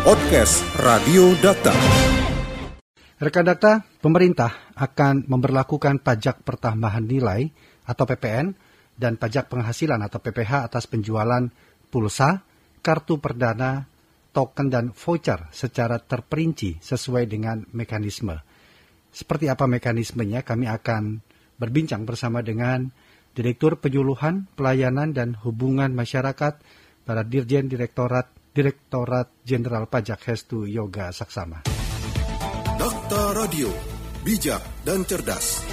Podcast 0.00 0.64
Radio 0.80 1.36
Data. 1.44 1.76
Rekan 3.20 3.44
data, 3.44 3.84
pemerintah 4.00 4.72
akan 4.72 5.28
memperlakukan 5.28 6.00
pajak 6.00 6.40
pertambahan 6.40 7.04
nilai 7.04 7.44
atau 7.84 8.08
PPN 8.08 8.56
dan 8.96 9.20
pajak 9.20 9.52
penghasilan 9.52 10.00
atau 10.00 10.16
PPH 10.24 10.72
atas 10.72 10.88
penjualan 10.88 11.44
pulsa, 11.92 12.40
kartu 12.80 13.20
perdana, 13.20 13.84
token 14.32 14.72
dan 14.72 14.96
voucher 14.96 15.52
secara 15.52 16.00
terperinci 16.00 16.80
sesuai 16.80 17.28
dengan 17.28 17.68
mekanisme. 17.76 18.40
Seperti 19.12 19.52
apa 19.52 19.68
mekanismenya 19.68 20.48
kami 20.48 20.64
akan 20.64 21.20
berbincang 21.60 22.08
bersama 22.08 22.40
dengan 22.40 22.88
Direktur 23.36 23.76
Penyuluhan, 23.76 24.48
Pelayanan 24.56 25.12
dan 25.12 25.36
Hubungan 25.44 25.92
Masyarakat 25.92 26.56
para 27.04 27.20
Dirjen 27.20 27.68
Direktorat 27.68 28.39
Direktorat 28.60 29.40
Jenderal 29.40 29.88
Pajak 29.88 30.20
Hestu 30.28 30.68
Yoga 30.68 31.08
Saksama. 31.16 31.64
Dakta 32.76 33.32
Radio, 33.32 33.72
bijak 34.20 34.60
dan 34.84 35.00
cerdas. 35.08 35.64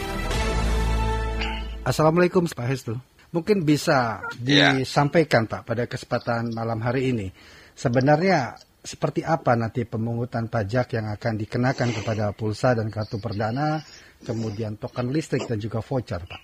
Assalamualaikum 1.83 2.47
Pak 2.47 2.63
Hestu. 2.63 2.95
Mungkin 3.35 3.67
bisa 3.67 4.23
Ya. 4.39 4.71
disampaikan 4.71 5.51
Pak 5.51 5.67
pada 5.67 5.83
kesempatan 5.83 6.55
malam 6.55 6.79
hari 6.79 7.11
ini. 7.11 7.27
Sebenarnya 7.75 8.55
seperti 8.79 9.19
apa 9.19 9.59
nanti 9.59 9.83
pemungutan 9.83 10.47
pajak 10.47 10.95
yang 10.95 11.11
akan 11.11 11.43
dikenakan 11.43 11.91
kepada 11.91 12.31
pulsa 12.31 12.71
dan 12.71 12.87
kartu 12.87 13.19
perdana, 13.19 13.83
kemudian 14.23 14.79
token 14.79 15.11
listrik 15.11 15.43
dan 15.43 15.59
juga 15.59 15.83
voucher 15.83 16.23
Pak? 16.23 16.41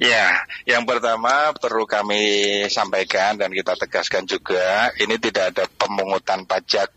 Ya, 0.00 0.48
yang 0.64 0.88
pertama 0.88 1.52
perlu 1.60 1.84
kami 1.84 2.24
sampaikan 2.72 3.36
dan 3.36 3.52
kita 3.52 3.76
tegaskan 3.76 4.24
juga, 4.24 4.88
ini 4.96 5.20
tidak 5.20 5.52
ada 5.52 5.68
pemungutan 5.68 6.48
pajak 6.48 6.88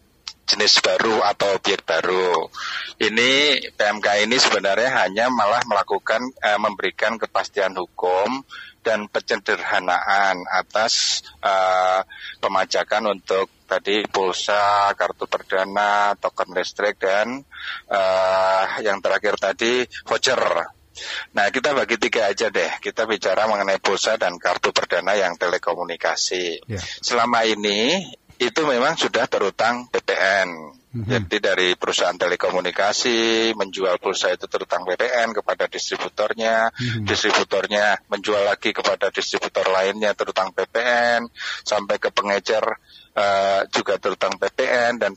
jenis 0.48 0.80
baru 0.80 1.20
atau 1.20 1.60
objek 1.60 1.84
baru. 1.84 2.48
Ini 3.04 3.60
PMK 3.76 4.08
ini 4.24 4.40
sebenarnya 4.40 5.04
hanya 5.04 5.28
malah 5.28 5.60
melakukan 5.68 6.24
eh, 6.40 6.56
memberikan 6.56 7.20
kepastian 7.20 7.76
hukum 7.76 8.40
dan 8.80 9.12
penyederhanaan 9.12 10.40
atas 10.48 11.28
eh, 11.44 12.08
pemajakan 12.40 13.20
untuk 13.20 13.52
tadi 13.68 14.08
pulsa, 14.08 14.96
kartu 14.96 15.28
perdana, 15.28 16.16
token 16.16 16.56
listrik 16.56 17.04
dan 17.04 17.44
eh, 17.92 18.64
yang 18.80 19.04
terakhir 19.04 19.36
tadi 19.36 19.84
voucher. 20.08 20.83
Nah, 21.34 21.50
kita 21.50 21.74
bagi 21.74 21.98
tiga 21.98 22.30
aja 22.30 22.54
deh. 22.54 22.78
Kita 22.78 23.10
bicara 23.10 23.50
mengenai 23.50 23.82
pulsa 23.82 24.18
dan 24.18 24.38
kartu 24.38 24.70
perdana 24.70 25.18
yang 25.18 25.34
telekomunikasi. 25.38 26.70
Ya. 26.70 26.80
Selama 26.80 27.46
ini 27.46 28.06
itu 28.38 28.62
memang 28.66 28.98
sudah 28.98 29.26
terutang 29.30 29.88
PPN. 29.90 30.50
Mhm. 30.94 31.10
Jadi 31.10 31.38
dari 31.42 31.70
perusahaan 31.74 32.14
telekomunikasi 32.14 33.50
menjual 33.58 33.98
pulsa 33.98 34.30
itu 34.30 34.46
terutang 34.46 34.86
PPN 34.86 35.34
kepada 35.34 35.66
distributornya, 35.66 36.70
Mhm. 36.70 37.10
distributornya 37.10 37.98
menjual 38.14 38.46
lagi 38.46 38.70
kepada 38.70 39.10
distributor 39.10 39.66
lainnya 39.74 40.14
terutang 40.14 40.54
PPN, 40.54 41.26
sampai 41.66 41.98
ke 41.98 42.14
pengecer 42.14 42.66
eh, 43.14 43.62
juga 43.70 44.02
terutang 44.02 44.42
PPN 44.42 44.98
dan 44.98 45.14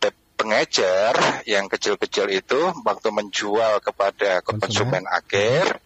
pengecer 0.46 1.42
yang 1.50 1.66
kecil-kecil 1.66 2.30
itu 2.30 2.70
waktu 2.86 3.10
menjual 3.10 3.82
kepada 3.82 4.38
Konsumen. 4.46 5.02
akhir 5.10 5.82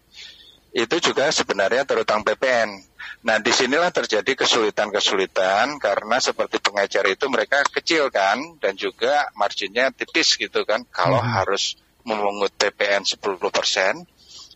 itu 0.71 1.01
juga 1.01 1.33
sebenarnya 1.33 1.81
terutang 1.83 2.21
PPN. 2.21 2.69
Nah, 3.25 3.41
di 3.41 3.49
sinilah 3.49 3.89
terjadi 3.89 4.37
kesulitan-kesulitan 4.37 5.81
karena 5.81 6.17
seperti 6.21 6.61
pengecer 6.61 7.09
itu 7.09 7.25
mereka 7.27 7.65
kecil 7.73 8.13
kan 8.13 8.37
dan 8.61 8.77
juga 8.77 9.27
marginnya 9.33 9.89
tipis 9.89 10.37
gitu 10.37 10.61
kan. 10.63 10.85
Kalau 10.93 11.17
Mhm. 11.19 11.31
harus 11.41 11.75
memungut 12.05 12.53
PPN 12.55 13.01
10%, 13.03 14.05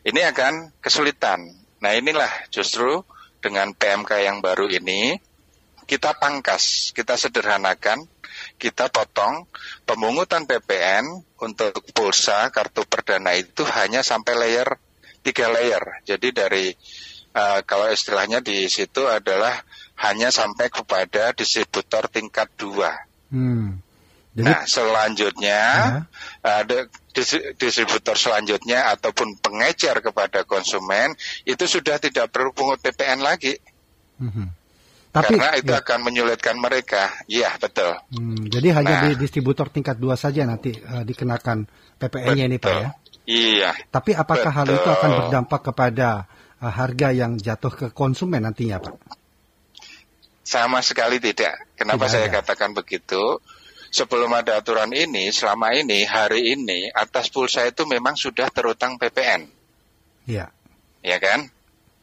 ini 0.06 0.22
akan 0.22 0.70
kesulitan. 0.80 1.42
Nah, 1.82 1.92
inilah 1.98 2.32
justru 2.54 3.02
dengan 3.42 3.74
PMK 3.74 4.22
yang 4.22 4.38
baru 4.40 4.70
ini 4.70 5.18
kita 5.86 6.18
pangkas, 6.18 6.90
kita 6.96 7.14
sederhanakan, 7.14 8.10
kita 8.56 8.88
potong 8.90 9.46
pemungutan 9.84 10.48
PPN 10.48 11.06
untuk 11.44 11.76
pulsa 11.92 12.50
kartu 12.50 12.88
perdana 12.88 13.36
itu 13.36 13.62
hanya 13.68 14.02
sampai 14.02 14.34
layer 14.36 14.80
tiga 15.22 15.52
layer. 15.52 15.84
Jadi 16.08 16.28
dari 16.32 16.66
eh, 17.36 17.60
kalau 17.68 17.92
istilahnya 17.92 18.40
di 18.40 18.66
situ 18.72 19.06
adalah 19.06 19.54
hanya 20.08 20.32
sampai 20.32 20.68
kepada 20.72 21.32
distributor 21.32 22.08
tingkat 22.12 22.52
dua. 22.56 22.92
Hmm. 23.32 23.80
Jadi 24.36 24.52
Nah, 24.52 24.68
selanjutnya 24.68 25.62
Ya. 26.44 26.60
ada 26.60 26.92
dis- 27.16 27.56
distributor 27.56 28.20
selanjutnya 28.20 28.92
ataupun 28.92 29.40
pengecer 29.40 30.04
kepada 30.04 30.44
konsumen 30.44 31.16
itu 31.48 31.64
sudah 31.64 31.96
tidak 32.04 32.36
perlu 32.36 32.52
pungut 32.52 32.84
PPN 32.84 33.24
lagi 33.24 33.56
mhm. 34.20 34.52
Tapi 35.16 35.40
karena 35.40 35.56
itu 35.56 35.72
ya, 35.72 35.80
akan 35.80 36.00
menyulitkan 36.04 36.56
mereka. 36.60 37.04
Iya, 37.32 37.56
betul. 37.56 37.96
hmm, 38.12 38.52
jadi 38.52 38.68
hanya 38.76 38.94
Nah. 39.00 39.04
di 39.08 39.12
distributor 39.16 39.72
tingkat 39.72 39.96
dua 39.96 40.20
saja 40.20 40.44
nanti 40.44 40.76
eh, 40.76 41.04
dikenakan 41.08 41.64
PPN-nya 41.96 42.46
ini 42.52 42.60
Pak 42.60 42.68
Betul. 42.68 42.84
ya. 42.84 42.90
Iya. 43.26 43.72
Tapi 43.90 44.12
apakah 44.14 44.52
hal 44.54 44.68
itu 44.70 44.78
Betul. 44.86 44.96
akan 45.00 45.12
berdampak 45.24 45.62
kepada 45.74 46.10
uh, 46.62 46.70
harga 46.70 47.10
yang 47.10 47.42
jatuh 47.42 47.74
ke 47.74 47.88
konsumen 47.90 48.46
nantinya, 48.46 48.78
Pak? 48.78 48.94
Sama 50.46 50.78
sekali 50.86 51.18
tidak. 51.18 51.58
Kenapa 51.74 52.06
Tidak 52.06 52.14
saya 52.14 52.28
ada. 52.30 52.36
katakan 52.46 52.78
begitu? 52.78 53.42
Sebelum 53.90 54.30
ada 54.30 54.60
aturan 54.60 54.92
ini, 54.94 55.32
selama 55.32 55.72
ini, 55.74 56.04
hari 56.06 56.54
ini, 56.54 56.92
atas 56.92 57.32
pulsa 57.32 57.64
itu 57.66 57.88
memang 57.88 58.14
sudah 58.14 58.52
terutang 58.52 59.00
PPN. 59.00 59.48
Iya. 60.28 60.52
ya 61.02 61.18
kan? 61.22 61.48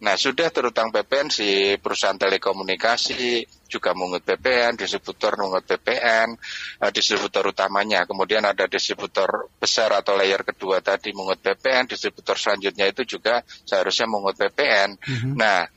Nah, 0.02 0.18
sudah 0.18 0.50
terutang 0.50 0.90
PPN 0.90 1.30
si 1.30 1.78
perusahaan 1.78 2.18
telekomunikasi 2.18 3.46
juga 3.70 3.94
mungut 3.94 4.26
PPN, 4.26 4.74
distributor 4.74 5.38
mungut 5.38 5.62
PPN, 5.62 6.34
eh, 6.82 6.90
distributor 6.90 7.54
utamanya. 7.54 8.02
Kemudian 8.02 8.42
ada 8.42 8.66
distributor 8.66 9.48
besar 9.62 9.94
atau 9.94 10.18
layer 10.18 10.42
kedua 10.42 10.82
tadi 10.82 11.14
mungut 11.14 11.38
PPN, 11.38 11.86
distributor 11.86 12.34
selanjutnya 12.34 12.90
itu 12.90 13.06
juga 13.06 13.46
seharusnya 13.46 14.10
mungut 14.10 14.34
PPN. 14.34 14.98
Mhm. 14.98 15.38
Nah, 15.38 15.70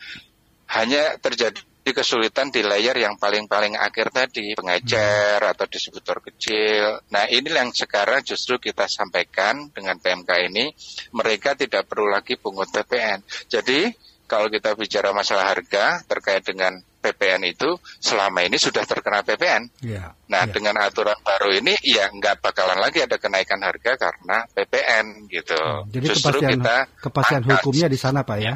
hanya 0.73 1.21
terjadi 1.21 1.61
kesulitan 1.85 2.49
di 2.49 2.65
layer 2.65 2.97
yang 2.97 3.21
paling-paling 3.21 3.77
akhir 3.77 4.09
tadi, 4.09 4.57
pengecer 4.57 5.37
atau 5.37 5.69
distributor 5.69 6.17
kecil. 6.17 6.97
Nah, 7.13 7.29
ini 7.29 7.53
yang 7.53 7.69
sekarang 7.69 8.25
justru 8.25 8.57
kita 8.57 8.89
sampaikan 8.89 9.69
dengan 9.69 10.01
PMK 10.01 10.49
ini, 10.49 10.73
mereka 11.13 11.53
tidak 11.53 11.85
perlu 11.85 12.09
lagi 12.09 12.41
pungut 12.41 12.73
PPN. 12.73 13.21
Jadi, 13.45 13.93
kalau 14.25 14.49
kita 14.49 14.73
bicara 14.73 15.13
masalah 15.13 15.53
harga 15.53 16.01
terkait 16.09 16.41
dengan 16.45 16.81
PPN 17.05 17.45
itu, 17.45 17.77
selama 18.01 18.41
ini 18.41 18.57
sudah 18.57 18.81
terkena 18.81 19.21
PPN. 19.21 19.69
Iya. 19.85 20.17
Nah, 20.25 20.43
iya. 20.49 20.53
dengan 20.53 20.81
aturan 20.81 21.17
baru 21.21 21.53
ini, 21.53 21.77
ya 21.85 22.09
nggak 22.09 22.41
bakalan 22.41 22.81
lagi 22.81 23.05
ada 23.05 23.21
kenaikan 23.21 23.61
harga 23.61 23.93
karena 23.93 24.49
PPN 24.49 25.29
gitu. 25.29 25.53
Hmm, 25.53 25.85
Jadi 25.93 26.05
Justru 26.09 26.41
kepastian 26.41 26.51
kita 26.57 26.75
kepastian 26.97 27.41
pangkas. 27.45 27.53
hukumnya 27.61 27.87
di 27.87 27.99
sana, 28.01 28.25
Pak 28.25 28.39
ya. 28.41 28.55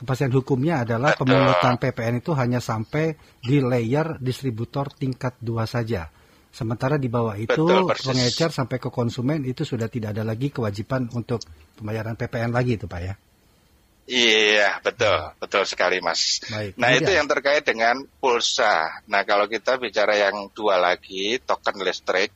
Kepastian 0.00 0.32
hukumnya 0.32 0.88
adalah 0.88 1.12
Betul. 1.12 1.28
pemungutan 1.28 1.74
PPN 1.76 2.14
itu 2.24 2.32
hanya 2.32 2.60
sampai 2.64 3.20
di 3.44 3.60
layer 3.60 4.16
distributor 4.16 4.88
tingkat 4.96 5.36
dua 5.44 5.68
saja. 5.68 6.08
Sementara 6.50 6.96
di 6.96 7.12
bawah 7.12 7.36
itu 7.36 7.62
Betul, 7.62 7.94
pengecer 7.94 8.50
sampai 8.50 8.80
ke 8.80 8.88
konsumen 8.88 9.44
itu 9.44 9.62
sudah 9.62 9.86
tidak 9.92 10.16
ada 10.16 10.24
lagi 10.24 10.48
kewajiban 10.48 11.06
untuk 11.12 11.44
pembayaran 11.76 12.16
PPN 12.16 12.50
lagi 12.50 12.80
itu, 12.80 12.88
Pak 12.88 13.00
ya. 13.04 13.14
Iya, 14.10 14.82
betul, 14.82 15.38
betul 15.38 15.62
sekali, 15.62 16.02
Mas. 16.02 16.42
Baik. 16.50 16.74
Nah, 16.74 16.90
kemudian- 16.90 16.98
itu 16.98 17.10
yang 17.14 17.28
terkait 17.30 17.62
dengan 17.62 18.02
pulsa. 18.18 19.06
Nah, 19.06 19.22
kalau 19.22 19.46
kita 19.46 19.78
bicara 19.78 20.18
yang 20.18 20.50
dua 20.50 20.82
lagi, 20.82 21.38
token 21.38 21.78
listrik 21.78 22.34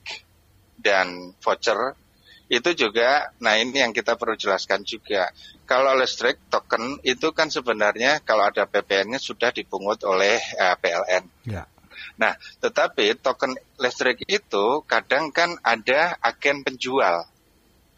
dan 0.79 1.35
voucher, 1.43 1.99
itu 2.47 2.71
juga, 2.79 3.35
nah 3.43 3.59
ini 3.59 3.83
yang 3.83 3.91
kita 3.91 4.15
perlu 4.15 4.39
jelaskan 4.39 4.87
juga. 4.87 5.35
Kalau 5.67 5.99
listrik, 5.99 6.39
token 6.47 7.03
itu 7.03 7.35
kan 7.35 7.51
sebenarnya 7.51 8.23
kalau 8.23 8.47
ada 8.47 8.71
PPN-nya 8.71 9.19
sudah 9.19 9.51
dipungut 9.51 9.99
oleh 10.07 10.39
eh, 10.39 10.77
PLN. 10.79 11.25
Ya. 11.51 11.67
Nah, 12.15 12.39
tetapi 12.63 13.19
token 13.19 13.59
listrik 13.83 14.23
itu 14.31 14.87
kadang 14.87 15.35
kan 15.35 15.59
ada 15.67 16.15
agen 16.23 16.63
penjual 16.63 17.27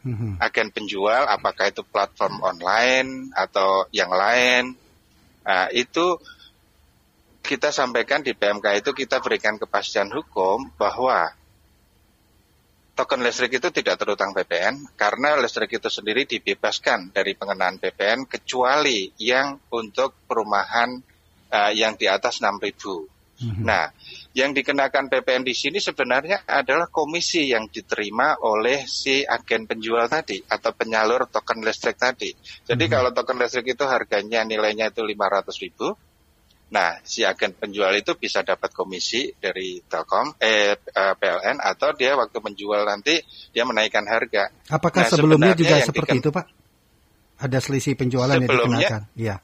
Mhm. 0.07 0.39
agen 0.39 0.71
penjual, 0.71 1.27
apakah 1.27 1.75
itu 1.75 1.83
platform 1.83 2.39
online 2.47 3.35
atau 3.35 3.91
yang 3.91 4.15
lain, 4.15 4.79
Nah, 5.47 5.71
itu 5.71 6.19
kita 7.47 7.71
sampaikan 7.71 8.27
di 8.27 8.35
PMK 8.35 8.83
itu 8.83 8.91
kita 8.91 9.23
berikan 9.23 9.55
kepastian 9.55 10.11
hukum 10.11 10.75
bahwa 10.75 11.31
token 12.99 13.23
listrik 13.23 13.63
itu 13.63 13.71
tidak 13.71 14.03
terutang 14.03 14.35
PPN 14.35 14.99
karena 14.99 15.39
listrik 15.39 15.79
itu 15.79 15.87
sendiri 15.87 16.27
dibebaskan 16.27 17.15
dari 17.15 17.39
pengenaan 17.39 17.79
PPN 17.79 18.27
kecuali 18.27 19.15
yang 19.23 19.63
untuk 19.71 20.27
perumahan 20.27 20.99
eh, 21.55 21.73
yang 21.79 21.95
di 21.95 22.11
atas 22.11 22.43
6.000. 22.43 22.59
Mm-hmm. 22.67 23.63
Nah, 23.63 23.95
yang 24.37 24.53
dikenakan 24.53 25.09
PPN 25.09 25.49
di 25.49 25.57
sini 25.57 25.81
sebenarnya 25.81 26.45
adalah 26.45 26.93
komisi 26.93 27.49
yang 27.49 27.73
diterima 27.73 28.37
oleh 28.45 28.85
si 28.85 29.25
agen 29.25 29.65
penjual 29.65 30.05
tadi 30.13 30.45
atau 30.45 30.77
penyalur 30.77 31.25
token 31.33 31.65
listrik 31.65 31.97
tadi. 31.97 32.37
Jadi 32.37 32.77
mm-hmm. 32.77 32.93
kalau 32.93 33.11
token 33.17 33.41
listrik 33.41 33.73
itu 33.73 33.89
harganya 33.89 34.45
nilainya 34.45 34.93
itu 34.93 35.01
500 35.01 35.65
ribu, 35.65 35.97
Nah, 36.67 36.99
si 37.07 37.23
agen 37.23 37.55
penjual 37.55 37.95
itu 37.95 38.19
bisa 38.19 38.43
dapat 38.43 38.75
komisi 38.75 39.31
dari 39.39 39.79
Telkom, 39.87 40.35
eh, 40.43 40.75
eh 40.75 41.15
PLN, 41.15 41.63
atau 41.63 41.95
dia 41.95 42.19
waktu 42.19 42.43
menjual 42.43 42.83
nanti 42.83 43.23
dia 43.55 43.63
menaikkan 43.63 44.03
harga. 44.03 44.51
Apakah 44.75 45.07
nah, 45.07 45.11
sebelumnya 45.15 45.55
juga 45.55 45.79
seperti 45.79 46.19
itu, 46.19 46.35
Pak? 46.35 46.45
Ada 47.39 47.63
selisih 47.63 47.95
penjualan 47.95 48.35
yang 48.35 48.51
dikenakan? 48.51 49.03
Iya. 49.15 49.39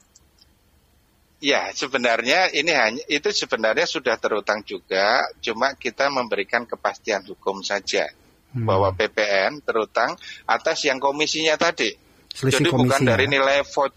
Ya, 1.43 1.75
sebenarnya 1.75 2.55
ini 2.55 2.71
hanya 2.71 3.03
itu 3.11 3.27
sebenarnya 3.35 3.83
sudah 3.83 4.15
terutang 4.15 4.63
juga, 4.63 5.27
cuma 5.43 5.75
kita 5.75 6.07
memberikan 6.07 6.63
kepastian 6.63 7.19
hukum 7.27 7.59
saja 7.59 8.07
hmm. 8.55 8.63
bahwa 8.63 8.95
PPN 8.95 9.59
terutang 9.59 10.15
atas 10.47 10.87
yang 10.87 11.03
komisinya 11.03 11.59
tadi. 11.59 11.91
Selisih 12.31 12.63
Jadi 12.63 12.69
bukan 12.71 13.01
dari 13.03 13.27
nilai 13.27 13.59
vote, 13.67 13.91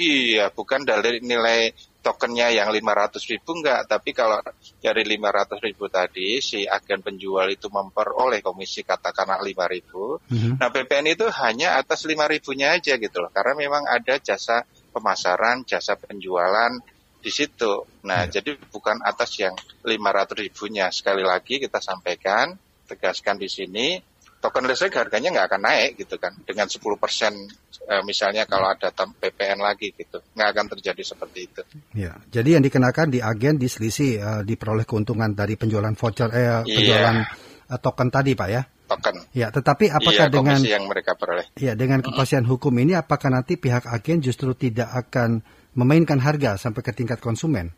iya, 0.00 0.48
bukan 0.48 0.88
dari 0.88 1.20
nilai 1.20 1.76
tokennya 2.00 2.48
yang 2.56 2.72
500 2.72 3.20
ribu 3.30 3.52
enggak, 3.60 3.84
tapi 3.84 4.16
kalau 4.16 4.40
dari 4.80 5.04
500 5.04 5.60
ribu 5.62 5.92
tadi 5.92 6.40
si 6.40 6.64
agen 6.64 7.04
penjual 7.04 7.52
itu 7.52 7.68
memperoleh 7.68 8.40
komisi 8.40 8.80
katakanlah 8.80 9.44
5 9.44 9.74
ribu, 9.76 10.18
mm-hmm. 10.24 10.56
nah 10.56 10.72
PPN 10.72 11.14
itu 11.14 11.28
hanya 11.30 11.76
atas 11.78 12.08
5 12.08 12.16
ribunya 12.16 12.80
aja 12.80 12.96
gitu 12.96 13.20
loh, 13.20 13.28
karena 13.28 13.54
memang 13.60 13.84
ada 13.86 14.16
jasa 14.18 14.64
pemasaran, 14.92 15.64
jasa 15.64 15.96
penjualan 15.96 16.76
di 17.22 17.30
situ. 17.32 17.88
Nah, 18.04 18.28
yeah. 18.28 18.42
jadi 18.42 18.60
bukan 18.68 19.00
atas 19.00 19.40
yang 19.40 19.56
500 19.82 20.42
ribunya. 20.42 20.92
Sekali 20.92 21.24
lagi 21.24 21.56
kita 21.56 21.80
sampaikan, 21.80 22.52
tegaskan 22.84 23.40
di 23.40 23.48
sini, 23.48 23.96
token 24.42 24.66
listrik 24.66 24.98
harganya 24.98 25.30
nggak 25.30 25.46
akan 25.54 25.62
naik 25.62 25.90
gitu 26.02 26.18
kan 26.18 26.34
dengan 26.42 26.66
10 26.66 26.82
persen 26.98 27.30
e, 27.86 27.94
misalnya 28.02 28.42
kalau 28.50 28.74
ada 28.74 28.90
PPN 28.90 29.62
lagi 29.62 29.94
gitu 29.94 30.18
nggak 30.34 30.48
akan 30.50 30.66
terjadi 30.76 31.02
seperti 31.06 31.40
itu. 31.46 31.62
Ya, 31.94 32.18
jadi 32.26 32.58
yang 32.58 32.66
dikenakan 32.66 33.14
di 33.14 33.22
agen 33.22 33.62
diselisih 33.62 34.12
e, 34.18 34.30
diperoleh 34.42 34.82
keuntungan 34.82 35.30
dari 35.30 35.54
penjualan 35.54 35.94
voucher 35.94 36.28
eh, 36.34 36.42
iya. 36.42 36.58
penjualan 36.66 37.16
e, 37.70 37.74
token 37.78 38.08
tadi 38.10 38.34
pak 38.34 38.48
ya. 38.50 38.62
Token. 38.92 39.16
Ya, 39.32 39.48
tetapi 39.48 39.88
apakah 39.88 40.28
iya, 40.28 40.32
dengan 40.32 40.58
yang 40.60 40.84
mereka 40.84 41.16
peroleh? 41.16 41.48
Ya, 41.56 41.72
dengan 41.72 42.04
kepastian 42.04 42.44
hukum 42.44 42.76
ini 42.76 42.92
apakah 42.92 43.32
nanti 43.32 43.56
pihak 43.56 43.88
agen 43.88 44.20
justru 44.20 44.52
tidak 44.52 44.92
akan 44.92 45.40
memainkan 45.72 46.20
harga 46.20 46.60
sampai 46.60 46.84
ke 46.84 46.92
tingkat 46.92 47.16
konsumen 47.24 47.72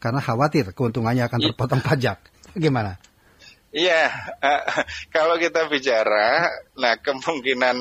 karena 0.00 0.20
khawatir 0.20 0.72
keuntungannya 0.72 1.24
akan 1.28 1.40
iya. 1.40 1.46
terpotong 1.52 1.82
pajak? 1.84 2.18
Gimana? 2.64 2.96
Iya, 3.74 4.06
uh, 4.38 4.62
kalau 5.14 5.34
kita 5.34 5.66
bicara, 5.66 6.46
nah 6.78 6.94
kemungkinan 7.02 7.76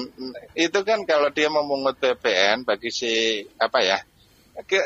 itu 0.58 0.80
kan 0.82 1.06
kalau 1.06 1.30
dia 1.30 1.54
memungut 1.54 2.02
PPN 2.02 2.66
bagi 2.66 2.90
si 2.90 3.46
apa 3.62 3.80
ya, 3.86 4.02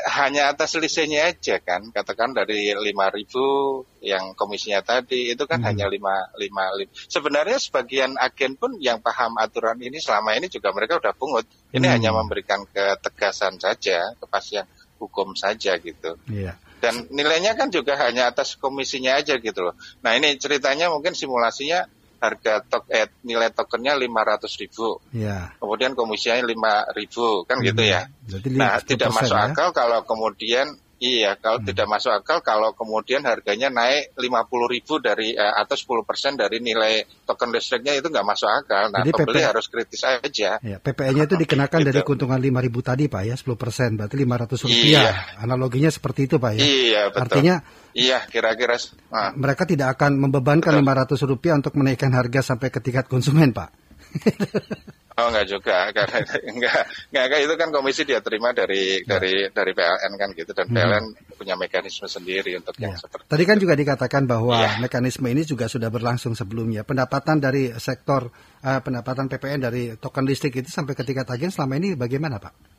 hanya 0.08 0.48
atas 0.48 0.72
selisihnya 0.72 1.28
aja 1.28 1.60
kan, 1.60 1.92
katakan 1.92 2.32
dari 2.32 2.72
lima 2.72 3.12
ribu 3.12 3.84
yang 4.00 4.32
komisinya 4.32 4.80
tadi 4.80 5.28
itu 5.28 5.44
kan 5.44 5.60
hmm. 5.60 5.68
hanya 5.68 5.86
lima 5.92 6.24
lima 6.40 6.72
sebenarnya 7.04 7.60
sebagian 7.60 8.16
agen 8.16 8.56
pun 8.56 8.80
yang 8.80 9.04
paham 9.04 9.36
aturan 9.36 9.76
ini 9.84 10.00
selama 10.00 10.32
ini 10.40 10.48
juga 10.48 10.72
mereka 10.72 10.96
udah 10.96 11.12
pungut, 11.12 11.44
ini 11.76 11.84
hmm. 11.84 11.94
hanya 12.00 12.10
memberikan 12.16 12.64
ketegasan 12.64 13.60
saja, 13.60 14.16
kepastian 14.16 14.64
hukum 14.96 15.36
saja 15.36 15.76
gitu. 15.76 16.16
Iya 16.32 16.56
dan 16.78 17.10
nilainya 17.10 17.58
kan 17.58 17.74
juga 17.74 17.98
hanya 17.98 18.30
atas 18.30 18.54
komisinya 18.54 19.18
aja 19.18 19.34
gitu 19.38 19.60
loh. 19.66 19.74
Nah 20.02 20.14
ini 20.14 20.38
ceritanya 20.38 20.86
mungkin 20.94 21.10
simulasinya 21.10 21.90
harga 22.18 22.62
tok 22.66 22.90
eh, 22.90 23.06
nilai 23.22 23.54
tokennya 23.54 23.94
lima 23.94 24.26
ratus 24.26 24.58
ribu, 24.58 24.98
ya. 25.14 25.54
kemudian 25.62 25.94
komisinya 25.94 26.42
lima 26.42 26.86
ribu 26.94 27.46
kan 27.46 27.62
hmm. 27.62 27.66
gitu 27.70 27.82
ya. 27.86 28.10
nah 28.58 28.82
tidak 28.82 29.14
masuk 29.14 29.38
ya? 29.38 29.54
akal 29.54 29.70
kalau 29.70 30.02
kemudian 30.02 30.74
Iya, 30.98 31.38
kalau 31.38 31.62
hmm. 31.62 31.68
tidak 31.70 31.86
masuk 31.86 32.10
akal 32.10 32.42
kalau 32.42 32.74
kemudian 32.74 33.22
harganya 33.22 33.70
naik 33.70 34.18
50 34.18 34.74
ribu 34.74 34.98
dari 34.98 35.30
eh, 35.30 35.54
atau 35.54 35.78
10 35.78 36.02
persen 36.02 36.34
dari 36.34 36.58
nilai 36.58 37.06
token 37.22 37.54
listriknya 37.54 37.94
itu 37.94 38.10
nggak 38.10 38.26
masuk 38.26 38.50
akal. 38.50 38.90
Nah, 38.90 39.06
Jadi 39.06 39.14
pembeli 39.14 39.38
PP, 39.38 39.46
harus 39.46 39.66
kritis 39.70 40.02
aja. 40.02 40.58
Ya, 40.58 40.76
PPN-nya 40.82 41.30
itu 41.30 41.38
dikenakan 41.38 41.78
gitu. 41.86 41.88
dari 41.94 42.00
keuntungan 42.02 42.40
5 42.42 42.66
ribu 42.66 42.82
tadi, 42.82 43.06
Pak 43.06 43.22
ya, 43.30 43.34
10 43.38 43.54
persen, 43.54 43.94
berarti 43.94 44.16
500 44.18 44.66
rupiah. 44.66 44.90
Iya. 44.90 45.10
Analoginya 45.38 45.90
seperti 45.94 46.20
itu, 46.26 46.36
Pak 46.42 46.52
ya. 46.58 46.60
Iya, 46.66 47.02
betul. 47.14 47.22
Artinya 47.22 47.54
Iya, 47.98 48.18
kira-kira. 48.30 48.78
Nah. 49.10 49.34
Mereka 49.34 49.66
tidak 49.66 49.98
akan 49.98 50.22
membebankan 50.22 50.70
betul. 50.70 51.18
500 51.18 51.30
rupiah 51.30 51.54
untuk 51.58 51.74
menaikkan 51.74 52.14
harga 52.14 52.54
sampai 52.54 52.70
ke 52.70 52.78
tingkat 52.78 53.10
konsumen, 53.10 53.50
Pak. 53.50 53.70
Oh 55.18 55.34
enggak 55.34 55.50
juga 55.50 55.76
karena 55.96 56.18
enggak 56.46 56.80
enggak 57.10 57.40
itu 57.42 57.54
kan 57.58 57.68
komisi 57.74 58.06
dia 58.06 58.22
terima 58.22 58.54
dari 58.54 59.02
ya. 59.02 59.18
dari 59.18 59.50
dari 59.50 59.72
PLN 59.74 60.12
kan 60.14 60.30
gitu 60.30 60.54
dan 60.54 60.70
PLN 60.70 61.04
hmm. 61.10 61.34
punya 61.34 61.58
mekanisme 61.58 62.06
sendiri 62.06 62.54
untuk 62.54 62.78
ya. 62.78 62.86
yang 62.86 62.94
seperti 62.94 63.26
Tadi 63.26 63.42
kan 63.42 63.58
juga 63.58 63.74
dikatakan 63.74 64.30
bahwa 64.30 64.62
ya. 64.62 64.78
mekanisme 64.78 65.26
ini 65.26 65.42
juga 65.42 65.66
sudah 65.66 65.90
berlangsung 65.90 66.38
sebelumnya. 66.38 66.86
Pendapatan 66.86 67.42
dari 67.42 67.74
sektor 67.82 68.30
uh, 68.62 68.80
pendapatan 68.80 69.26
PPN 69.26 69.58
dari 69.58 69.82
token 69.98 70.22
listrik 70.22 70.54
itu 70.54 70.70
sampai 70.70 70.94
ke 70.94 71.02
tingkat 71.02 71.26
agen 71.26 71.50
selama 71.50 71.82
ini 71.82 71.98
bagaimana, 71.98 72.38
Pak? 72.38 72.78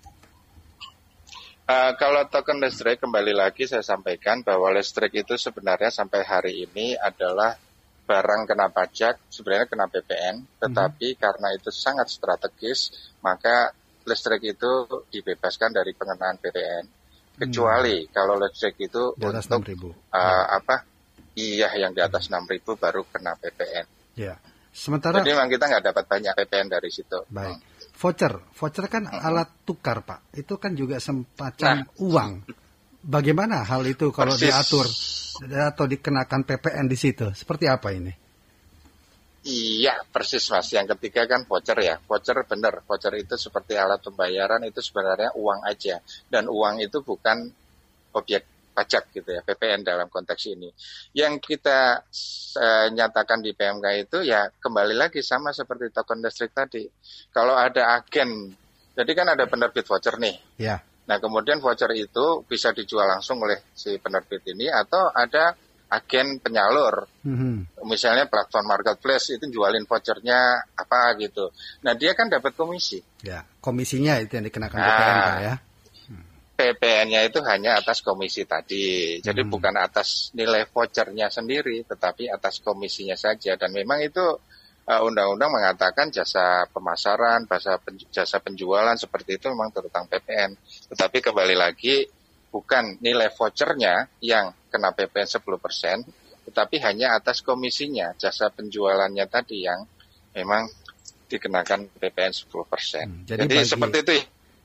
Uh, 1.69 1.93
kalau 2.01 2.25
token 2.31 2.63
listrik 2.63 3.03
kembali 3.03 3.35
lagi 3.35 3.67
saya 3.67 3.85
sampaikan 3.85 4.41
bahwa 4.41 4.73
listrik 4.73 5.11
itu 5.13 5.37
sebenarnya 5.37 5.93
sampai 5.93 6.25
hari 6.25 6.65
ini 6.65 6.97
adalah 6.97 7.53
barang 8.09 8.49
kena 8.49 8.73
pajak 8.73 9.29
sebenarnya 9.29 9.69
kena 9.69 9.85
PPN, 9.85 10.41
tetapi 10.57 11.13
hmm. 11.13 11.19
karena 11.21 11.47
itu 11.53 11.69
sangat 11.69 12.09
strategis, 12.09 12.89
maka 13.21 13.69
listrik 14.09 14.41
itu 14.41 14.89
dibebaskan 15.13 15.69
dari 15.69 15.93
pengenaan 15.93 16.41
PPN. 16.41 16.85
Kecuali 17.37 18.03
hmm. 18.03 18.09
kalau 18.09 18.41
listrik 18.41 18.81
itu 18.81 19.13
di 19.13 19.29
atas 19.29 19.45
untuk 19.53 19.93
uh, 19.93 19.93
ya. 20.09 20.57
apa? 20.57 20.75
Iya, 21.37 21.69
yang 21.77 21.93
di 21.93 22.01
atas 22.01 22.27
6.000 22.27 22.65
baru 22.75 23.05
kena 23.05 23.37
PPN. 23.37 23.85
Ya. 24.17 24.41
Sementara 24.73 25.21
Jadi 25.21 25.29
memang 25.37 25.49
kita 25.53 25.69
nggak 25.69 25.83
dapat 25.93 26.05
banyak 26.09 26.33
PPN 26.33 26.67
dari 26.73 26.89
situ. 26.89 27.19
Baik. 27.29 27.61
Hmm. 27.61 27.93
Voucher, 27.93 28.33
voucher 28.57 28.85
kan 28.89 29.05
hmm. 29.05 29.21
alat 29.21 29.49
tukar, 29.69 30.01
Pak. 30.01 30.33
Itu 30.33 30.57
kan 30.57 30.73
juga 30.73 30.97
semacam 30.97 31.85
nah. 31.85 32.01
uang. 32.01 32.31
Bagaimana 33.05 33.63
hal 33.63 33.85
itu 33.85 34.11
kalau 34.11 34.33
Persis. 34.35 34.49
diatur 34.49 34.87
atau 35.47 35.85
dikenakan 35.87 36.43
PPN 36.43 36.85
di 36.89 36.97
situ? 36.99 37.31
Seperti 37.31 37.65
apa 37.69 37.95
ini? 37.95 38.29
Iya, 39.47 40.03
persis 40.11 40.43
mas. 40.51 40.67
Yang 40.75 40.99
ketiga 40.99 41.23
kan 41.23 41.47
voucher 41.47 41.79
ya. 41.79 41.95
Voucher 42.03 42.43
benar. 42.43 42.83
Voucher 42.83 43.15
itu 43.15 43.39
seperti 43.39 43.79
alat 43.79 44.03
pembayaran 44.03 44.59
itu 44.67 44.83
sebenarnya 44.83 45.31
uang 45.39 45.63
aja. 45.63 46.03
Dan 46.27 46.51
uang 46.51 46.83
itu 46.83 46.99
bukan 46.99 47.47
objek 48.11 48.43
pajak 48.75 49.11
gitu 49.11 49.35
ya, 49.35 49.43
PPN 49.43 49.83
dalam 49.83 50.07
konteks 50.07 50.55
ini. 50.55 50.71
Yang 51.11 51.43
kita 51.43 52.03
uh, 52.55 52.87
nyatakan 52.91 53.43
di 53.43 53.51
PMK 53.51 53.85
itu 54.07 54.17
ya 54.23 54.47
kembali 54.47 54.95
lagi 54.95 55.19
sama 55.19 55.51
seperti 55.51 55.91
token 55.91 56.23
listrik 56.23 56.55
tadi. 56.55 56.87
Kalau 57.31 57.59
ada 57.59 57.99
agen, 57.99 58.55
jadi 58.95 59.11
kan 59.11 59.27
ada 59.35 59.47
penerbit 59.47 59.83
voucher 59.83 60.15
nih. 60.15 60.35
Ya. 60.55 60.79
Nah, 61.09 61.17
kemudian 61.17 61.57
voucher 61.57 61.89
itu 61.97 62.45
bisa 62.45 62.69
dijual 62.69 63.09
langsung 63.09 63.41
oleh 63.41 63.73
si 63.73 63.97
penerbit 63.97 64.45
ini 64.53 64.69
atau 64.69 65.09
ada 65.09 65.57
agen 65.89 66.37
penyalur. 66.37 67.09
Mm-hmm. 67.25 67.81
Misalnya 67.89 68.29
platform 68.29 68.69
marketplace 68.69 69.33
itu 69.33 69.49
jualin 69.49 69.89
vouchernya 69.89 70.69
apa 70.77 71.17
gitu. 71.17 71.49
Nah, 71.81 71.97
dia 71.97 72.13
kan 72.13 72.29
dapat 72.29 72.53
komisi. 72.53 73.01
Ya, 73.25 73.41
komisinya 73.57 74.21
itu 74.21 74.37
yang 74.37 74.45
dikenakan 74.45 74.77
nah, 74.77 74.85
PPN 74.85 75.17
ya. 75.41 75.55
PPN-nya 76.59 77.23
itu 77.23 77.39
hanya 77.47 77.79
atas 77.79 78.03
komisi 78.03 78.43
tadi. 78.43 79.17
Jadi 79.23 79.47
hmm. 79.47 79.49
bukan 79.49 79.79
atas 79.79 80.35
nilai 80.35 80.67
vouchernya 80.67 81.31
sendiri, 81.31 81.87
tetapi 81.87 82.27
atas 82.27 82.59
komisinya 82.59 83.15
saja. 83.15 83.55
Dan 83.55 83.71
memang 83.71 84.03
itu 84.03 84.43
undang-undang 84.97 85.53
mengatakan 85.53 86.09
jasa 86.09 86.65
pemasaran, 86.73 87.45
jasa 88.09 88.37
penjualan 88.41 88.97
seperti 88.97 89.37
itu 89.37 89.45
memang 89.53 89.69
terutang 89.69 90.09
PPN. 90.09 90.57
Tetapi 90.89 91.21
kembali 91.21 91.53
lagi 91.53 92.09
bukan 92.49 92.97
nilai 92.97 93.29
vouchernya 93.29 94.09
yang 94.25 94.49
kena 94.73 94.89
PPN 94.89 95.29
10%, 95.29 96.49
tetapi 96.49 96.81
hanya 96.81 97.13
atas 97.13 97.45
komisinya, 97.45 98.17
jasa 98.17 98.49
penjualannya 98.49 99.25
tadi 99.29 99.69
yang 99.69 99.85
memang 100.33 100.65
dikenakan 101.29 101.93
PPN 102.01 102.33
10%. 102.33 102.49
Hmm, 102.49 103.21
jadi 103.29 103.45
jadi 103.45 103.55
bagi, 103.61 103.69
seperti 103.69 103.97
itu 104.01 104.13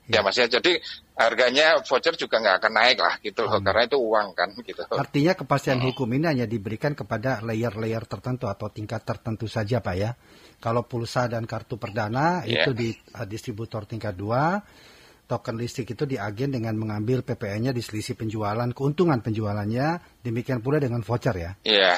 Ya, 0.05 0.21
ya 0.21 0.21
Mas 0.21 0.37
ya. 0.37 0.47
Jadi 0.47 0.81
harganya 1.15 1.81
voucher 1.81 2.15
juga 2.19 2.43
nggak 2.43 2.57
akan 2.61 2.73
naik 2.75 2.99
lah 2.99 3.15
gitu 3.23 3.47
loh, 3.47 3.57
hmm. 3.57 3.65
karena 3.65 3.83
itu 3.87 3.99
uang 4.01 4.29
kan 4.35 4.49
gitu. 4.61 4.83
Artinya 4.91 5.33
kepastian 5.39 5.79
hmm. 5.81 5.87
hukum 5.93 6.09
ini 6.13 6.27
hanya 6.27 6.47
diberikan 6.51 6.93
kepada 6.93 7.41
layer-layer 7.41 8.05
tertentu 8.05 8.51
atau 8.51 8.69
tingkat 8.69 9.07
tertentu 9.07 9.49
saja 9.49 9.81
Pak 9.81 9.97
ya. 9.97 10.13
Kalau 10.59 10.85
pulsa 10.85 11.29
dan 11.29 11.45
kartu 11.45 11.77
perdana 11.77 12.45
yeah. 12.45 12.65
itu 12.65 12.71
di 12.73 12.89
uh, 13.17 13.29
distributor 13.29 13.85
tingkat 13.85 14.17
2, 14.17 15.29
token 15.29 15.57
listrik 15.57 15.93
itu 15.97 16.05
diagen 16.05 16.53
dengan 16.53 16.77
mengambil 16.77 17.25
PPN-nya 17.25 17.73
di 17.73 17.81
selisih 17.81 18.17
penjualan, 18.17 18.69
keuntungan 18.73 19.21
penjualannya, 19.25 20.21
demikian 20.21 20.61
pula 20.61 20.81
dengan 20.81 21.01
voucher 21.01 21.37
ya. 21.37 21.53
Iya. 21.65 21.97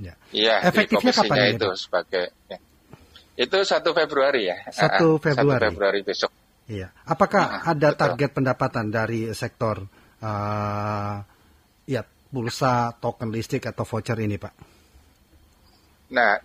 Ya. 0.00 0.14
Iya, 0.32 0.54
Efektifnya 0.64 1.12
komisinya 1.12 1.36
kapan 1.36 1.52
itu 1.52 1.68
Pak? 1.68 1.76
sebagai 1.76 2.24
ya. 2.48 2.58
itu 3.36 3.58
satu 3.68 3.90
Februari 3.92 4.48
ya. 4.48 4.56
1 4.72 4.80
Ah, 4.80 4.88
ah, 4.88 5.16
Februari. 5.20 5.60
1 5.60 5.68
Februari 5.68 6.00
besok. 6.00 6.32
Iya. 6.70 6.94
Apakah 7.04 7.42
Nah, 7.42 7.70
ada 7.74 7.88
betul. 7.92 8.00
target 8.00 8.30
pendapatan 8.32 8.86
dari 8.88 9.34
sektor 9.34 9.82
uh, 10.22 11.16
ya 11.84 12.02
pulsa, 12.32 12.94
token 12.96 13.28
listrik 13.34 13.66
atau 13.66 13.84
voucher 13.84 14.16
ini, 14.22 14.38
Pak? 14.38 14.54
Nah, 16.12 16.38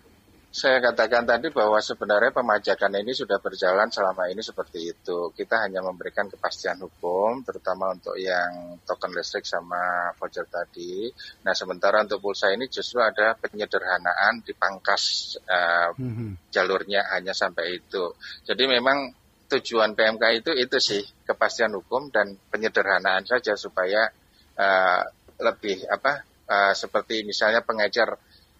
saya 0.47 0.81
katakan 0.81 1.27
tadi 1.27 1.53
bahwa 1.53 1.77
sebenarnya 1.77 2.33
pemajakan 2.33 2.97
ini 2.97 3.13
sudah 3.13 3.37
berjalan 3.37 3.93
selama 3.93 4.25
ini 4.31 4.41
seperti 4.41 4.89
itu. 4.89 5.29
Kita 5.35 5.61
hanya 5.63 5.85
memberikan 5.85 6.25
kepastian 6.27 6.81
hukum, 6.81 7.45
terutama 7.45 7.93
untuk 7.93 8.17
yang 8.17 8.79
token 8.83 9.13
listrik 9.13 9.45
sama 9.45 10.11
voucher 10.17 10.47
tadi. 10.49 11.13
Nah, 11.45 11.53
sementara 11.53 12.01
untuk 12.01 12.19
pulsa 12.25 12.49
ini 12.49 12.65
justru 12.67 12.99
ada 13.03 13.37
penyederhanaan 13.37 14.41
dipangkas 14.41 15.35
eh, 15.45 15.89
Mhm. 15.93 16.49
jalurnya 16.49 17.05
hanya 17.13 17.37
sampai 17.37 17.77
itu. 17.77 18.17
Jadi 18.47 18.63
memang 18.65 19.13
tujuan 19.47 19.95
PMK 19.95 20.23
itu 20.43 20.51
itu 20.55 20.77
sih 20.79 21.01
kepastian 21.23 21.71
hukum 21.75 22.11
dan 22.11 22.35
penyederhanaan 22.51 23.23
saja 23.23 23.55
supaya 23.55 24.11
eh, 24.59 25.01
lebih 25.39 25.87
apa 25.87 26.23
eh, 26.47 26.73
seperti 26.75 27.23
misalnya 27.23 27.63
pengecer 27.63 28.15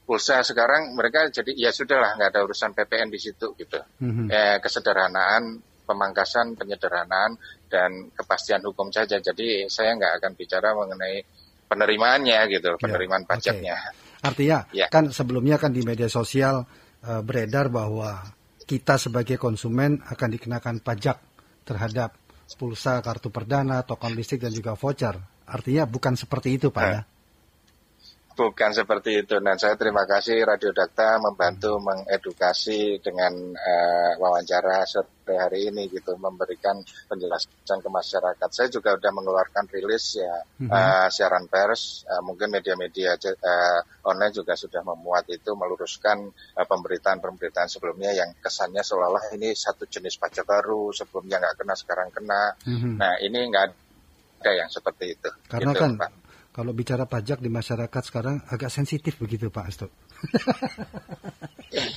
pulsa 0.08 0.40
sekarang 0.40 0.96
mereka 0.96 1.28
jadi 1.28 1.52
ya 1.52 1.76
sudahlah 1.76 2.16
nggak 2.16 2.32
ada 2.32 2.42
urusan 2.48 2.72
PPN 2.72 3.12
di 3.12 3.20
situ 3.20 3.52
gitu. 3.60 3.80
Mhm. 4.00 4.32
Eh, 4.32 4.58
kesederhanaan, 4.64 5.60
pemangkasan, 5.84 6.56
penyederhanaan 6.56 7.36
dan 7.68 8.08
kepastian 8.16 8.64
hukum 8.64 8.88
saja. 8.96 9.20
Jadi 9.20 9.68
saya 9.68 10.00
nggak 10.00 10.24
akan 10.24 10.32
bicara 10.40 10.72
mengenai 10.72 11.28
penerimaannya 11.68 12.40
gitu, 12.48 12.80
penerimaan 12.80 13.28
oke. 13.28 13.36
pajaknya. 13.36 13.76
Artinya 14.24 14.64
Ya. 14.72 14.88
kan 14.88 15.12
sebelumnya 15.12 15.60
kan 15.60 15.76
di 15.76 15.84
media 15.84 16.08
sosial 16.08 16.64
uh, 17.04 17.22
beredar 17.22 17.68
bahwa 17.68 18.24
kita 18.68 19.00
sebagai 19.00 19.40
konsumen 19.40 20.04
akan 20.04 20.30
dikenakan 20.36 20.84
pajak 20.84 21.18
terhadap 21.64 22.20
pulsa, 22.60 23.00
kartu 23.00 23.32
perdana, 23.32 23.84
token 23.88 24.12
listrik 24.12 24.44
dan 24.44 24.52
juga 24.52 24.76
voucher. 24.76 25.16
Artinya 25.48 25.88
bukan 25.88 26.20
seperti 26.20 26.60
itu, 26.60 26.68
Pak 26.70 26.84
Eh. 26.84 26.92
ya. 26.92 27.02
Bukan 28.38 28.70
seperti 28.70 29.26
itu. 29.26 29.42
Dan 29.42 29.58
saya 29.58 29.74
terima 29.74 30.06
kasih 30.06 30.46
Radio 30.46 30.70
Dakta 30.70 31.18
membantu 31.18 31.82
mengedukasi 31.82 33.02
dengan 33.02 33.34
eh, 33.58 34.14
wawancara 34.22 34.86
sore 34.86 35.42
hari 35.42 35.74
ini 35.74 35.90
gitu, 35.90 36.14
memberikan 36.22 36.78
penjelasan 37.10 37.82
ke 37.82 37.90
masyarakat. 37.90 38.50
Saya 38.54 38.70
juga 38.70 38.94
sudah 38.94 39.10
mengeluarkan 39.10 39.66
rilis 39.74 40.22
ya 40.22 40.38
Mhm. 40.62 40.70
eh, 40.70 41.08
siaran 41.10 41.50
pers, 41.50 42.06
eh, 42.06 42.22
mungkin 42.22 42.54
media-media 42.54 43.18
eh, 43.18 43.80
online 44.06 44.34
juga 44.38 44.54
sudah 44.54 44.86
memuat 44.86 45.26
itu 45.34 45.58
meluruskan 45.58 46.30
eh, 46.30 46.68
pemberitaan-pemberitaan 46.70 47.74
sebelumnya 47.74 48.14
yang 48.14 48.38
kesannya 48.38 48.86
seolah-olah 48.86 49.34
ini 49.34 49.58
satu 49.58 49.90
jenis 49.90 50.22
pajak 50.22 50.46
baru, 50.46 50.94
sebelumnya 50.94 51.42
nggak 51.42 51.66
kena 51.66 51.74
sekarang 51.74 52.14
kena. 52.14 52.54
Mhm. 52.70 53.02
Nah 53.02 53.18
ini 53.18 53.50
nggak 53.50 53.66
ada 54.46 54.52
yang 54.54 54.70
seperti 54.70 55.18
itu. 55.18 55.30
Karena 55.50 55.74
Gitu, 55.74 55.82
kan 55.82 55.92
Pak. 55.98 56.12
Kalau 56.58 56.74
bicara 56.74 57.06
pajak 57.06 57.38
di 57.38 57.48
masyarakat 57.48 58.02
sekarang 58.02 58.42
agak 58.50 58.74
sensitif 58.74 59.14
begitu, 59.16 59.54
Pak 59.54 59.66
Asto. 59.70 59.88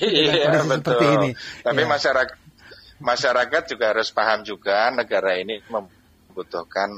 Iya 0.01 0.61
betul. 0.61 0.93
seperti 0.93 1.07
ini. 1.17 1.31
Tapi 1.65 1.81
Ya. 1.81 1.89
masyarakat 1.89 2.37
masyarakat 3.01 3.63
juga 3.67 3.85
harus 3.97 4.13
paham 4.13 4.45
juga 4.45 4.93
negara 4.93 5.33
ini 5.35 5.57
membutuhkan 5.65 6.91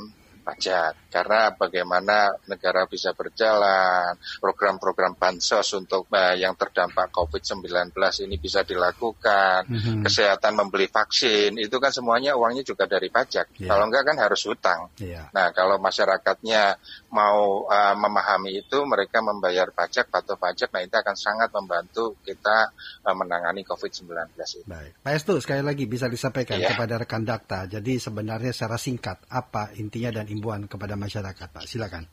pajak 0.42 1.06
karena 1.06 1.54
bagaimana 1.54 2.34
negara 2.50 2.82
bisa 2.90 3.14
berjalan 3.14 4.10
program-program 4.42 5.14
bansos 5.14 5.70
untuk 5.78 6.10
eh, 6.10 6.42
yang 6.42 6.58
terdampak 6.58 7.14
COVID-19 7.14 7.94
ini 8.26 8.42
bisa 8.42 8.66
dilakukan 8.66 9.70
Mhm. 9.70 10.02
kesehatan 10.02 10.58
membeli 10.58 10.90
vaksin 10.90 11.62
itu 11.62 11.78
kan 11.78 11.94
semuanya 11.94 12.34
uangnya 12.34 12.66
juga 12.66 12.90
dari 12.90 13.06
pajak 13.06 13.54
Iya. 13.54 13.70
kalau 13.70 13.86
enggak 13.86 14.02
kan 14.02 14.18
harus 14.18 14.42
hutang 14.42 14.90
Iya. 14.98 15.30
Nah, 15.30 15.54
kalau 15.54 15.78
masyarakatnya 15.78 16.74
mau 17.12 17.68
uh, 17.68 17.94
memahami 17.94 18.64
itu, 18.64 18.78
mereka 18.88 19.20
membayar 19.20 19.68
pajak, 19.68 20.08
patuh 20.08 20.40
pajak, 20.40 20.72
nah 20.72 20.80
itu 20.80 20.96
akan 20.96 21.12
sangat 21.12 21.52
membantu 21.52 22.16
kita 22.24 22.72
uh, 23.04 23.12
menangani 23.12 23.60
COVID-19 23.68 24.08
ini. 24.32 24.64
Baik. 24.64 24.92
Pak 25.04 25.12
Estu, 25.12 25.36
sekali 25.44 25.60
lagi 25.60 25.84
bisa 25.84 26.08
disampaikan 26.08 26.56
Iya. 26.56 26.72
kepada 26.72 26.96
rekan 26.96 27.22
Dakta. 27.28 27.68
Jadi 27.68 28.00
sebenarnya 28.00 28.56
secara 28.56 28.80
singkat 28.80 29.28
apa 29.28 29.76
intinya 29.76 30.08
dan 30.08 30.26
imbuan 30.32 30.64
kepada 30.64 30.96
masyarakat, 30.96 31.48
Pak? 31.52 31.68
Silakan. 31.68 32.08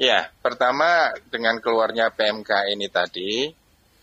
Ya, 0.00 0.32
pertama 0.40 1.12
dengan 1.28 1.60
keluarnya 1.60 2.08
PMK 2.14 2.72
ini 2.72 2.88
tadi, 2.88 3.50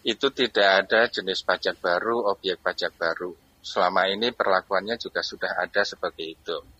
itu 0.05 0.27
tidak 0.29 0.85
ada 0.85 1.09
jenis 1.09 1.41
pajak 1.41 1.81
baru, 1.81 2.29
objek 2.29 2.61
pajak 2.61 2.93
baru. 2.93 3.33
Selama 3.65 4.05
ini 4.05 4.29
perlakuannya 4.29 5.01
juga 5.01 5.25
sudah 5.25 5.57
ada 5.57 5.81
seperti 5.81 6.37
itu. 6.37 6.74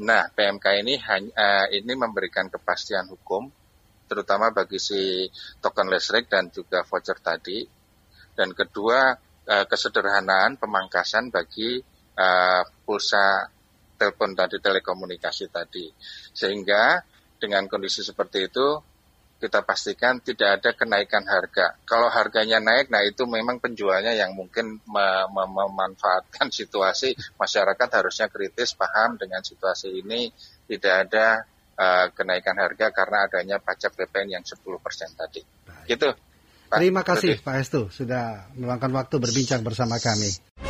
Nah, 0.00 0.32
PMK 0.32 0.66
ini 0.80 0.96
hanya 0.96 1.32
eh, 1.36 1.66
ini 1.76 1.92
memberikan 1.92 2.48
kepastian 2.48 3.12
hukum, 3.12 3.52
terutama 4.08 4.48
bagi 4.48 4.80
si 4.80 5.28
token 5.60 5.92
listrik 5.92 6.24
dan 6.32 6.48
juga 6.48 6.80
voucher 6.88 7.20
tadi. 7.20 7.60
Dan 8.32 8.56
kedua, 8.56 9.12
eh, 9.44 9.66
kesederhanaan 9.68 10.56
pemangkasan 10.56 11.28
bagi 11.28 11.76
eh, 12.16 12.62
pulsa 12.84 13.44
telepon 14.00 14.32
tadi, 14.32 14.56
telekomunikasi 14.56 15.52
tadi. 15.52 15.92
Sehingga 16.32 17.04
dengan 17.36 17.68
kondisi 17.68 18.00
seperti 18.00 18.48
itu, 18.48 18.68
kita 19.40 19.64
pastikan 19.64 20.20
tidak 20.20 20.60
ada 20.60 20.70
kenaikan 20.76 21.24
harga. 21.24 21.80
Kalau 21.88 22.12
harganya 22.12 22.60
naik, 22.60 22.92
nah 22.92 23.00
itu 23.00 23.24
memang 23.24 23.56
penjualnya 23.56 24.12
yang 24.12 24.36
mungkin 24.36 24.84
me- 24.84 25.28
me- 25.32 25.50
memanfaatkan 25.50 26.52
situasi 26.60 27.16
masyarakat 27.40 27.88
harusnya 27.88 28.28
kritis 28.28 28.76
paham 28.76 29.16
dengan 29.16 29.40
situasi 29.40 30.04
ini 30.04 30.28
tidak 30.68 31.08
ada 31.08 31.26
eh, 31.74 32.06
kenaikan 32.12 32.60
harga 32.60 32.92
karena 32.92 33.24
adanya 33.24 33.56
pajak 33.58 33.96
PPN 33.96 34.36
yang 34.38 34.44
10% 34.44 34.60
tadi. 35.16 35.40
Baik. 35.40 35.88
Gitu. 35.88 36.08
Pak 36.70 36.78
Terima 36.78 37.02
kasih. 37.02 37.42
Pak 37.42 37.56
Estu 37.58 37.90
sudah 37.90 38.46
meluangkan 38.54 38.94
waktu 38.94 39.18
berbincang 39.18 39.66
bersama 39.66 39.98
kami. 39.98 40.69